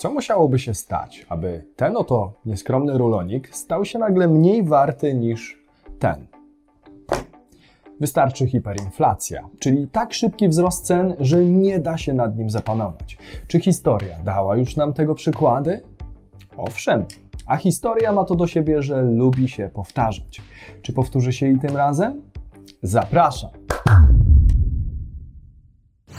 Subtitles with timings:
[0.00, 5.64] Co musiałoby się stać, aby ten oto nieskromny rulonik stał się nagle mniej warty niż
[5.98, 6.26] ten?
[8.00, 13.18] Wystarczy hiperinflacja, czyli tak szybki wzrost cen, że nie da się nad nim zapanować.
[13.46, 15.80] Czy historia dała już nam tego przykłady?
[16.56, 17.04] Owszem,
[17.46, 20.42] a historia ma to do siebie, że lubi się powtarzać.
[20.82, 22.22] Czy powtórzy się i tym razem?
[22.82, 23.50] Zapraszam!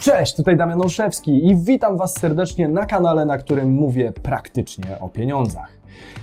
[0.02, 5.10] Cześć, tutaj Damian Olszewski i witam Was serdecznie na kanale, na którym mówię praktycznie o
[5.10, 5.70] pieniądzach.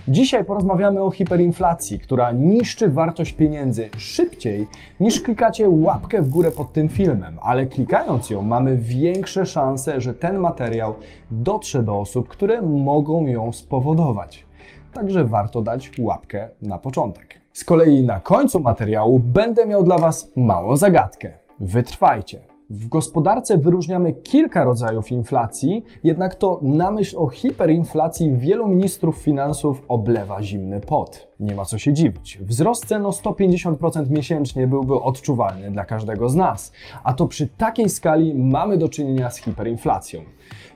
[0.09, 4.67] Dzisiaj porozmawiamy o hiperinflacji, która niszczy wartość pieniędzy szybciej
[5.01, 10.15] niż klikacie łapkę w górę pod tym filmem, ale klikając ją mamy większe szanse, że
[10.15, 10.95] ten materiał
[11.31, 14.47] dotrze do osób, które mogą ją spowodować.
[14.93, 17.41] Także warto dać łapkę na początek.
[17.53, 21.33] Z kolei na końcu materiału będę miał dla Was małą zagadkę.
[21.61, 22.48] Wytrwajcie.
[22.71, 29.83] W gospodarce wyróżniamy kilka rodzajów inflacji, jednak to na myśl o hiperinflacji wielu ministrów finansów
[29.89, 31.28] oblewa zimny pot.
[31.41, 32.39] Nie ma co się dziwić.
[32.43, 36.73] Wzrost cen o 150% miesięcznie byłby odczuwalny dla każdego z nas,
[37.05, 40.21] a to przy takiej skali mamy do czynienia z hiperinflacją.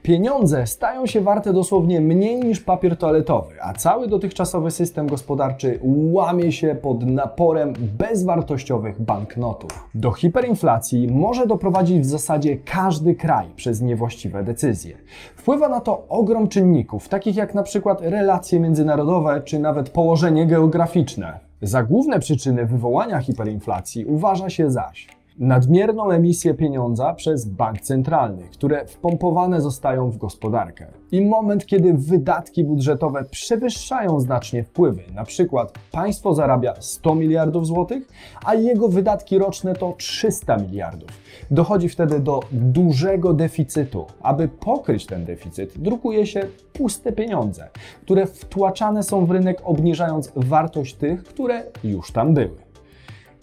[0.03, 5.79] Pieniądze stają się warte dosłownie mniej niż papier toaletowy, a cały dotychczasowy system gospodarczy
[6.13, 9.89] łamie się pod naporem bezwartościowych banknotów.
[9.95, 14.97] Do hiperinflacji może doprowadzić w zasadzie każdy kraj przez niewłaściwe decyzje.
[15.37, 21.39] Wpływa na to ogrom czynników, takich jak na przykład relacje międzynarodowe czy nawet położenie geograficzne.
[21.63, 28.87] Za główne przyczyny wywołania hiperinflacji uważa się zaś nadmierną emisję pieniądza przez bank centralny, które
[28.87, 30.87] wpompowane zostają w gospodarkę.
[31.13, 35.03] I moment, kiedy wydatki budżetowe przewyższają znacznie wpływy.
[35.15, 38.09] Na przykład państwo zarabia 100 miliardów złotych,
[38.45, 41.09] a jego wydatki roczne to 300 miliardów.
[41.51, 44.07] Dochodzi wtedy do dużego deficytu.
[44.23, 46.41] Aby pokryć ten deficyt, drukuje się
[46.73, 47.69] puste pieniądze,
[48.03, 52.72] które wtłaczane są w rynek, obniżając wartość tych, które już tam były.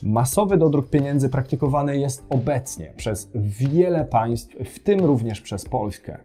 [0.03, 6.17] Masowy dodruk pieniędzy praktykowany jest obecnie przez wiele państw, w tym również przez Polskę.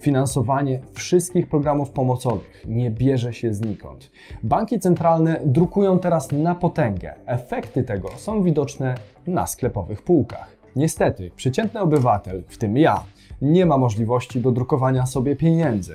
[0.00, 4.10] Finansowanie wszystkich programów pomocowych nie bierze się znikąd.
[4.42, 7.14] Banki centralne drukują teraz na potęgę.
[7.26, 8.94] Efekty tego są widoczne
[9.26, 10.56] na sklepowych półkach.
[10.76, 13.04] Niestety, przeciętny obywatel, w tym ja,
[13.42, 15.94] nie ma możliwości dodrukowania sobie pieniędzy.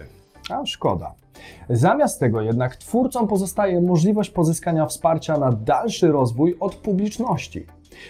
[0.50, 1.25] A szkoda.
[1.69, 7.66] Zamiast tego jednak twórcom pozostaje możliwość pozyskania wsparcia na dalszy rozwój od publiczności.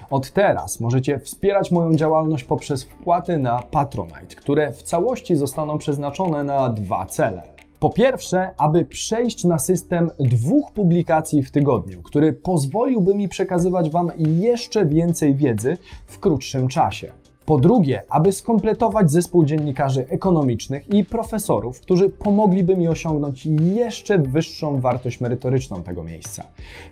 [0.10, 6.44] Od teraz możecie wspierać moją działalność poprzez wpłaty na Patronite, które w całości zostaną przeznaczone
[6.44, 7.56] na dwa cele.
[7.80, 14.12] Po pierwsze, aby przejść na system dwóch publikacji w tygodniu, który pozwoliłby mi przekazywać Wam
[14.18, 17.12] jeszcze więcej wiedzy w krótszym czasie.
[17.46, 23.46] Po drugie, aby skompletować zespół dziennikarzy ekonomicznych i profesorów, którzy pomogliby mi osiągnąć
[23.76, 26.44] jeszcze wyższą wartość merytoryczną tego miejsca.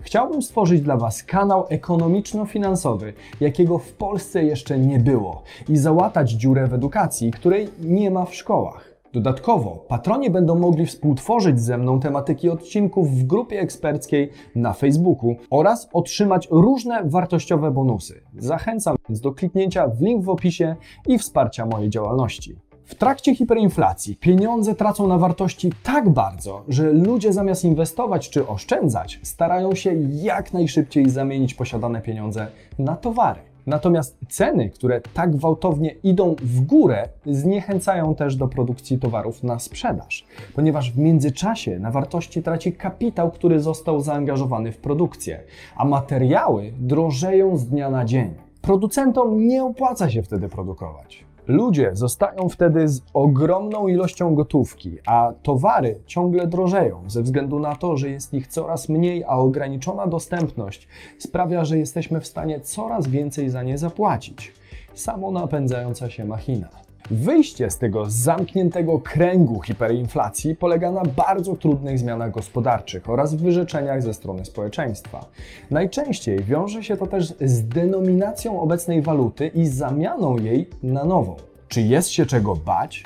[0.01, 6.67] Chciałbym stworzyć dla Was kanał ekonomiczno-finansowy, jakiego w Polsce jeszcze nie było i załatać dziurę
[6.67, 8.92] w edukacji, której nie ma w szkołach.
[9.13, 15.89] Dodatkowo patroni będą mogli współtworzyć ze mną tematyki odcinków w grupie eksperckiej na Facebooku oraz
[15.93, 18.21] otrzymać różne wartościowe bonusy.
[18.37, 20.75] Zachęcam więc do kliknięcia w link w opisie
[21.07, 22.55] i wsparcia mojej działalności.
[22.85, 29.19] W trakcie hiperinflacji pieniądze tracą na wartości tak bardzo, że ludzie zamiast inwestować czy oszczędzać,
[29.23, 32.47] starają się jak najszybciej zamienić posiadane pieniądze
[32.79, 33.52] na towary.
[33.67, 40.25] Natomiast ceny, które tak gwałtownie idą w górę, zniechęcają też do produkcji towarów na sprzedaż,
[40.55, 45.39] ponieważ w międzyczasie na wartości traci kapitał, który został zaangażowany w produkcję,
[45.75, 48.33] a materiały drożeją z dnia na dzień.
[48.61, 51.23] Producentom nie opłaca się wtedy produkować.
[51.47, 57.97] Ludzie zostają wtedy z ogromną ilością gotówki, a towary ciągle drożeją ze względu na to,
[57.97, 60.87] że jest ich coraz mniej, a ograniczona dostępność
[61.17, 64.53] sprawia, że jesteśmy w stanie coraz więcej za nie zapłacić.
[64.93, 66.82] Samo napędzająca się machina.
[67.11, 74.13] Wyjście z tego zamkniętego kręgu hiperinflacji polega na bardzo trudnych zmianach gospodarczych oraz wyrzeczeniach ze
[74.13, 75.25] strony społeczeństwa.
[75.71, 81.35] Najczęściej wiąże się to też z denominacją obecnej waluty i zamianą jej na nową.
[81.67, 83.03] Czy jest się czego bać?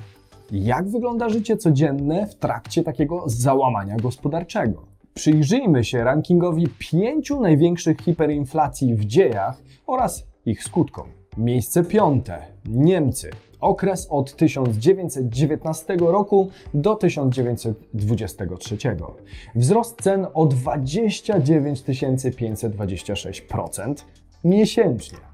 [0.51, 4.85] Jak wygląda życie codzienne w trakcie takiego załamania gospodarczego?
[5.13, 11.07] Przyjrzyjmy się rankingowi pięciu największych hiperinflacji w dziejach oraz ich skutkom.
[11.37, 18.77] Miejsce piąte Niemcy okres od 1919 roku do 1923.
[19.55, 23.95] Wzrost cen o 29 526%
[24.43, 25.26] miesięcznie.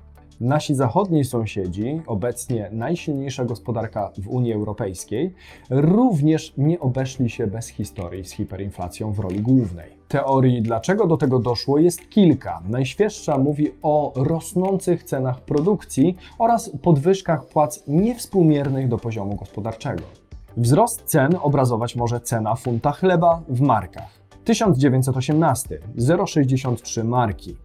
[0.44, 5.34] Nasi zachodni sąsiedzi, obecnie najsilniejsza gospodarka w Unii Europejskiej,
[5.70, 9.92] również nie obeszli się bez historii z hiperinflacją w roli głównej.
[10.08, 12.62] Teorii, dlaczego do tego doszło, jest kilka.
[12.70, 20.04] Najświeższa mówi o rosnących cenach produkcji oraz podwyżkach płac niewspółmiernych do poziomu gospodarczego.
[20.58, 24.10] Wzrost cen obrazować może cena funta chleba w markach.
[24.44, 27.56] 1918 0,63 marki.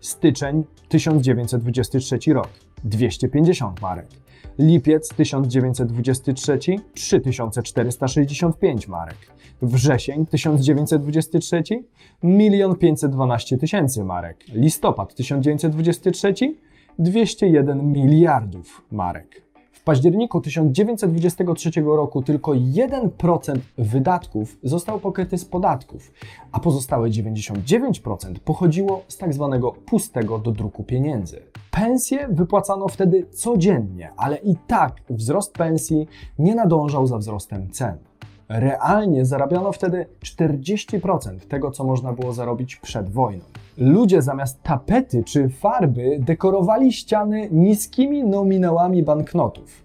[0.00, 2.48] Styczeń 1923 rok
[2.84, 4.06] 250 marek.
[4.58, 6.58] Lipiec 1923
[6.94, 9.16] 3465 marek.
[9.62, 11.62] Wrzesień 1923
[12.22, 14.36] 1 512 tysięcy marek.
[14.48, 16.34] Listopad 1923
[16.98, 19.41] 201 miliardów marek.
[19.82, 26.12] W październiku 1923 roku tylko 1% wydatków został pokryty z podatków,
[26.52, 31.42] a pozostałe 99% pochodziło z tak zwanego pustego do druku pieniędzy.
[31.70, 36.06] Pensje wypłacano wtedy codziennie, ale i tak wzrost pensji
[36.38, 38.11] nie nadążał za wzrostem cen.
[38.54, 43.44] Realnie zarabiano wtedy 40% tego, co można było zarobić przed wojną.
[43.78, 49.84] Ludzie zamiast tapety czy farby dekorowali ściany niskimi nominałami banknotów.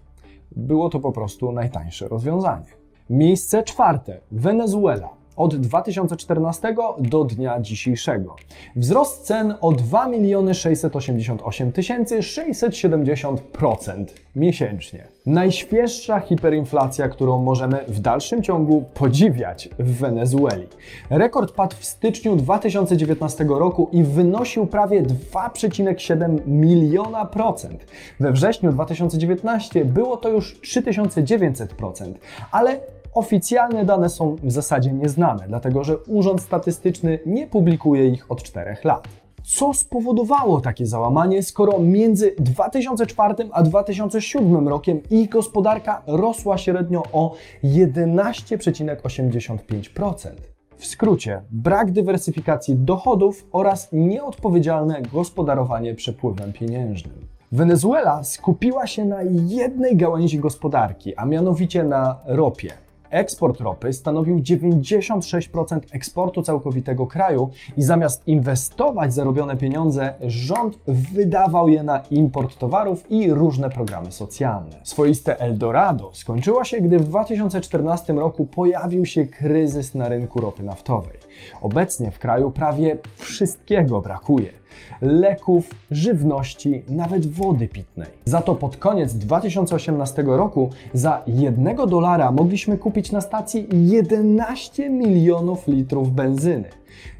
[0.56, 2.66] Było to po prostu najtańsze rozwiązanie.
[3.10, 8.36] Miejsce czwarte Wenezuela od 2014 do dnia dzisiejszego.
[8.76, 10.08] Wzrost cen o 2
[10.52, 14.04] 688 670%
[14.36, 15.04] miesięcznie.
[15.26, 20.66] Najświeższa hiperinflacja, którą możemy w dalszym ciągu podziwiać w Wenezueli.
[21.10, 27.86] Rekord padł w styczniu 2019 roku i wynosił prawie 2,7 miliona procent.
[28.20, 32.14] We wrześniu 2019 było to już 3900%,
[32.50, 32.80] ale
[33.14, 38.76] Oficjalne dane są w zasadzie nieznane, dlatego że Urząd Statystyczny nie publikuje ich od 4
[38.84, 39.08] lat.
[39.44, 47.34] Co spowodowało takie załamanie, skoro między 2004 a 2007 rokiem ich gospodarka rosła średnio o
[47.64, 50.28] 11,85%?
[50.76, 57.26] W skrócie, brak dywersyfikacji dochodów oraz nieodpowiedzialne gospodarowanie przepływem pieniężnym.
[57.52, 62.87] Wenezuela skupiła się na jednej gałęzi gospodarki, a mianowicie na ropie.
[63.10, 71.82] Eksport ropy stanowił 96% eksportu całkowitego kraju i zamiast inwestować zarobione pieniądze, rząd wydawał je
[71.82, 74.76] na import towarów i różne programy socjalne.
[74.82, 81.18] Swoiste Eldorado skończyło się, gdy w 2014 roku pojawił się kryzys na rynku ropy naftowej.
[81.60, 84.67] Obecnie w kraju prawie wszystkiego brakuje
[85.00, 88.08] leków, żywności, nawet wody pitnej.
[88.24, 95.68] Za to pod koniec 2018 roku za jednego dolara mogliśmy kupić na stacji 11 milionów
[95.68, 96.68] litrów benzyny.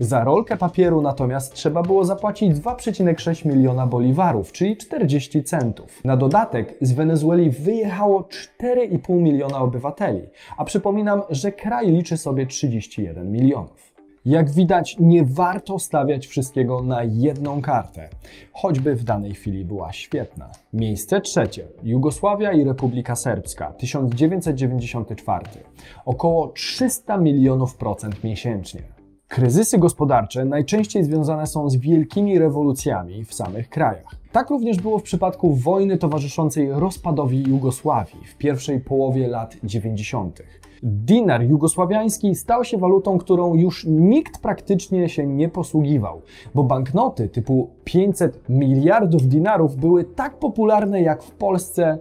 [0.01, 6.05] Za rolkę papieru natomiast trzeba było zapłacić 2,6 miliona boliwarów, czyli 40 centów.
[6.05, 8.29] Na dodatek z Wenezueli wyjechało
[8.63, 10.23] 4,5 miliona obywateli,
[10.57, 13.88] a przypominam, że kraj liczy sobie 31 milionów.
[14.25, 18.09] Jak widać, nie warto stawiać wszystkiego na jedną kartę,
[18.53, 20.51] choćby w danej chwili była świetna.
[20.73, 21.67] Miejsce trzecie.
[21.83, 25.47] Jugosławia i Republika Serbska, 1994.
[26.07, 28.98] Około 300 milionów procent miesięcznie.
[29.29, 34.15] Kryzysy gospodarcze najczęściej związane są z wielkimi rewolucjami w samych krajach.
[34.33, 40.43] Tak również było w przypadku wojny towarzyszącej rozpadowi Jugosławii w pierwszej połowie lat 90.
[40.83, 46.23] Dinar jugosławiański stał się walutą, którą już nikt praktycznie się nie posługiwał,
[46.55, 51.99] bo banknoty typu 500 miliardów dinarów były tak popularne jak w Polsce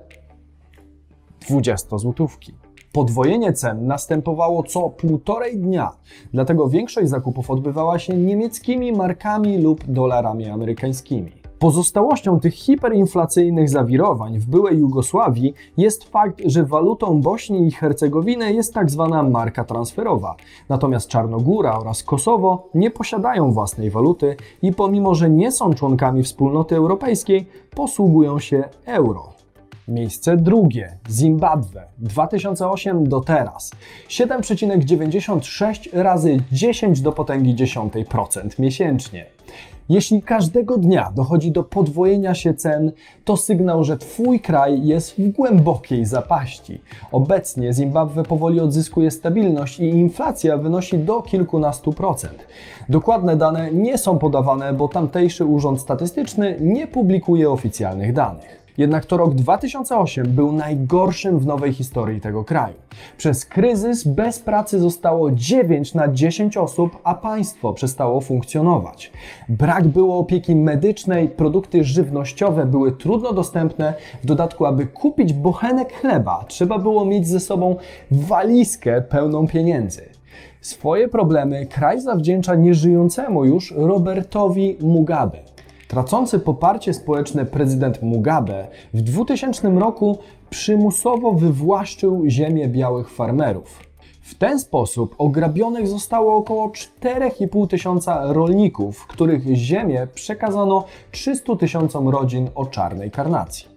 [1.48, 2.67] 20 złotówki.
[2.91, 5.91] Podwojenie cen następowało co półtorej dnia,
[6.34, 11.32] dlatego większość zakupów odbywała się niemieckimi markami lub dolarami amerykańskimi.
[11.60, 18.74] Pozostałością tych hiperinflacyjnych zawirowań w byłej Jugosławii jest fakt, że walutą Bośni i Hercegowiny jest
[18.74, 20.36] tak zwana marka transferowa.
[20.70, 26.75] Natomiast Czarnogóra oraz Kosowo nie posiadają własnej waluty i pomimo, że nie są członkami wspólnoty
[26.75, 29.37] europejskiej, posługują się euro.
[29.88, 33.72] Miejsce drugie Zimbabwe 2008 do teraz
[34.10, 39.25] 7,96 razy 10 do potęgi 10% miesięcznie.
[39.89, 42.91] Jeśli każdego dnia dochodzi do podwojenia się cen,
[43.25, 46.82] to sygnał, że Twój kraj jest w głębokiej zapaści.
[47.12, 52.48] Obecnie Zimbabwe powoli odzyskuje stabilność i inflacja wynosi do kilkunastu procent.
[52.89, 58.67] Dokładne dane nie są podawane, bo tamtejszy urząd statystyczny nie publikuje oficjalnych danych.
[58.77, 62.75] Jednak to rok 2008 był najgorszym w nowej historii tego kraju.
[63.17, 69.12] Przez kryzys bez pracy zostało 9 na 10 osób, a państwo przestało funkcjonować.
[69.50, 73.93] Brak było opieki medycznej, produkty żywnościowe były trudno dostępne,
[74.24, 77.75] w dodatku, aby kupić bochenek chleba, trzeba było mieć ze sobą
[78.12, 80.10] walizkę pełną pieniędzy.
[80.62, 85.57] Swoje problemy kraj zawdzięcza nieżyjącemu już Robertowi Mugabe.
[85.88, 90.17] Tracący poparcie społeczne prezydent Mugabe w 2000 roku
[90.50, 93.79] przymusowo wywłaszczył ziemię białych farmerów.
[94.22, 102.50] W ten sposób ograbionych zostało około 4,5 tysiąca rolników, których ziemię przekazano 300 tysiącom rodzin
[102.56, 103.67] o czarnej karnacji.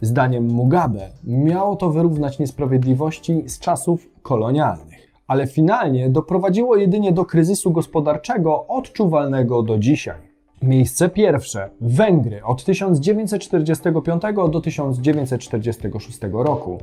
[0.00, 7.70] Zdaniem Mugabe miało to wyrównać niesprawiedliwości z czasów kolonialnych, ale finalnie doprowadziło jedynie do kryzysu
[7.70, 10.25] gospodarczego odczuwalnego do dzisiaj.
[10.62, 16.78] Miejsce pierwsze Węgry od 1945 do 1946 roku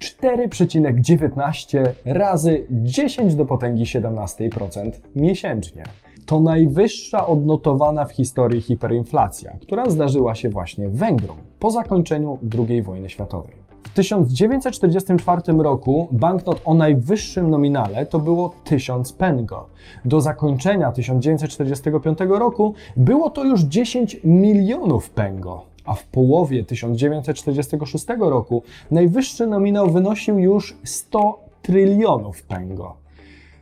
[0.00, 5.84] 4,19 razy 10 do potęgi 17% miesięcznie.
[6.26, 13.08] To najwyższa odnotowana w historii hiperinflacja, która zdarzyła się właśnie Węgrom po zakończeniu II wojny
[13.08, 13.67] światowej.
[13.88, 19.66] W 1944 roku banknot o najwyższym nominale to było 1000 pengo.
[20.04, 28.62] Do zakończenia 1945 roku było to już 10 milionów pengo, a w połowie 1946 roku
[28.90, 32.96] najwyższy nominał wynosił już 100 trylionów pengo.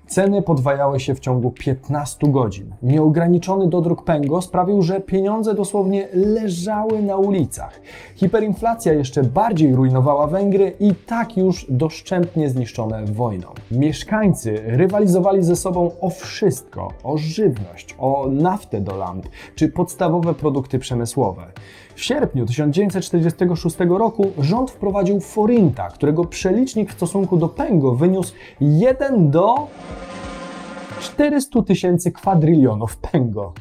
[0.06, 2.74] Ceny podwajały się w ciągu 15 godzin.
[2.82, 7.80] Nieograniczony dodruk Pengo sprawił, że pieniądze dosłownie leżały na ulicach.
[8.14, 13.48] Hiperinflacja jeszcze bardziej rujnowała Węgry i tak już doszczętnie zniszczone wojną.
[13.70, 20.78] Mieszkańcy rywalizowali ze sobą o wszystko: o żywność, o naftę do lamp czy podstawowe produkty
[20.78, 21.42] przemysłowe.
[21.94, 29.30] W sierpniu 1946 roku rząd wprowadził forinta, którego przelicznik w stosunku do Pengo wyniósł 1
[29.30, 29.68] do
[31.00, 33.52] 400 tysięcy kwadrylionów Pengo.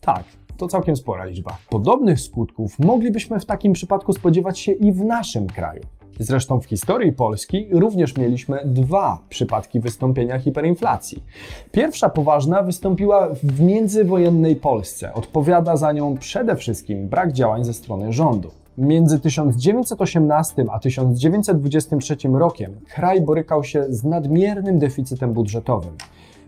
[0.00, 0.24] Tak,
[0.56, 1.58] to całkiem spora liczba.
[1.70, 5.82] Podobnych skutków moglibyśmy w takim przypadku spodziewać się i w naszym kraju.
[6.18, 11.24] Zresztą w historii Polski również mieliśmy dwa przypadki wystąpienia hiperinflacji.
[11.72, 15.14] Pierwsza poważna wystąpiła w międzywojennej Polsce.
[15.14, 18.50] Odpowiada za nią przede wszystkim brak działań ze strony rządu.
[18.78, 25.92] Między 1918 a 1923 rokiem kraj borykał się z nadmiernym deficytem budżetowym.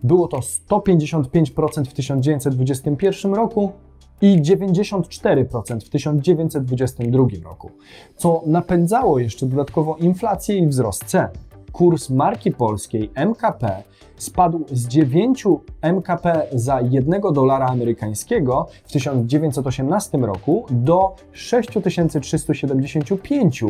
[0.03, 3.73] Było to 155% w 1921 roku
[4.21, 7.71] i 94% w 1922 roku,
[8.17, 11.29] co napędzało jeszcze dodatkowo inflację i wzrost cen.
[11.75, 13.83] Kurs marki polskiej MKP
[14.17, 15.45] spadł z 9
[15.83, 23.65] MKP za 1 dolara amerykańskiego w 1918 roku do 6375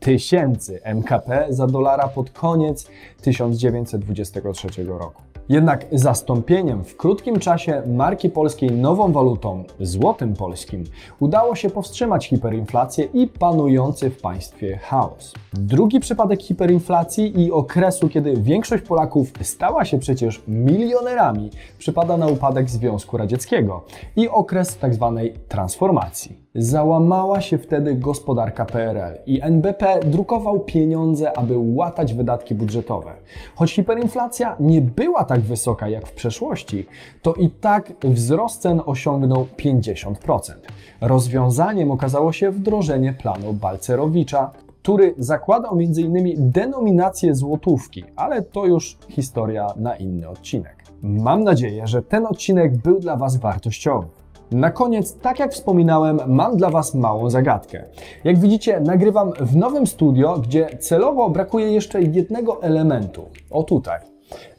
[0.00, 2.86] tysięcy MKP za dolara pod koniec
[3.22, 5.33] 1923 roku.
[5.48, 10.84] Jednak zastąpieniem w krótkim czasie marki polskiej nową walutą, złotym polskim,
[11.20, 15.34] udało się powstrzymać hiperinflację i panujący w państwie chaos.
[15.52, 22.70] Drugi przypadek hiperinflacji i okresu, kiedy większość Polaków stała się przecież milionerami, przypada na upadek
[22.70, 23.84] Związku Radzieckiego
[24.16, 25.20] i okres tzw.
[25.22, 26.43] Tak transformacji.
[26.56, 33.12] Załamała się wtedy gospodarka PRL i NBP drukował pieniądze, aby łatać wydatki budżetowe.
[33.54, 36.86] Choć hiperinflacja nie była tak wysoka jak w przeszłości,
[37.22, 40.52] to i tak wzrost cen osiągnął 50%.
[41.00, 44.50] Rozwiązaniem okazało się wdrożenie planu Balcerowicza,
[44.82, 46.50] który zakładał m.in.
[46.50, 50.84] denominację złotówki, ale to już historia na inny odcinek.
[51.02, 54.23] Mam nadzieję, że ten odcinek był dla Was wartościowy.
[54.50, 57.84] Na koniec, tak jak wspominałem, mam dla Was małą zagadkę.
[58.24, 63.28] Jak widzicie, nagrywam w nowym studio, gdzie celowo brakuje jeszcze jednego elementu.
[63.50, 64.00] O tutaj.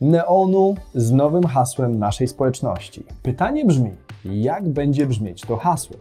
[0.01, 3.04] Neonu z nowym hasłem naszej społeczności.
[3.24, 3.92] Pytanie brzmi,
[4.25, 5.98] jak będzie brzmieć to hasło?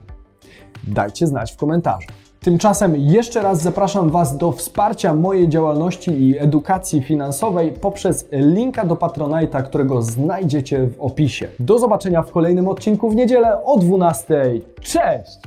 [0.88, 2.08] Dajcie znać w komentarzu.
[2.44, 8.94] Tymczasem jeszcze raz zapraszam Was do wsparcia mojej działalności i edukacji finansowej poprzez linka do
[8.94, 11.48] Patronite'a, którego znajdziecie w opisie.
[11.58, 14.60] Do zobaczenia w kolejnym odcinku w niedzielę o 12.
[14.80, 15.38] Cześć!